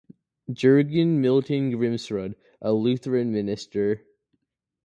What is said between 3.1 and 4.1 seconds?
minister.